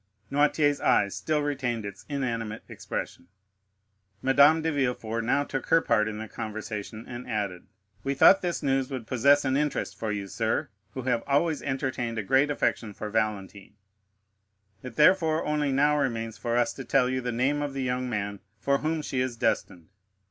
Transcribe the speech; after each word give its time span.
Noirtier's 0.31 0.81
eye 0.81 1.09
still 1.09 1.43
retained 1.43 1.85
its 1.85 2.07
inanimate 2.09 2.63
expression. 2.67 3.27
Madame 4.23 4.63
de 4.63 4.71
Villefort 4.71 5.23
now 5.23 5.43
took 5.43 5.67
her 5.67 5.79
part 5.79 6.07
in 6.07 6.17
the 6.17 6.27
conversation 6.27 7.05
and 7.07 7.29
added: 7.29 7.67
"We 8.03 8.15
thought 8.15 8.41
this 8.41 8.63
news 8.63 8.89
would 8.89 9.05
possess 9.05 9.45
an 9.45 9.55
interest 9.55 9.95
for 9.99 10.11
you, 10.11 10.25
sir, 10.25 10.69
who 10.95 11.03
have 11.03 11.21
always 11.27 11.61
entertained 11.61 12.17
a 12.17 12.23
great 12.23 12.49
affection 12.49 12.95
for 12.95 13.11
Valentine; 13.11 13.75
it 14.81 14.95
therefore 14.95 15.45
only 15.45 15.71
now 15.71 15.95
remains 15.99 16.35
for 16.35 16.57
us 16.57 16.73
to 16.73 16.83
tell 16.83 17.07
you 17.07 17.21
the 17.21 17.31
name 17.31 17.61
of 17.61 17.73
the 17.75 17.83
young 17.83 18.09
man 18.09 18.39
for 18.59 18.79
whom 18.79 19.03
she 19.03 19.19
is 19.21 19.37
destined. 19.37 19.89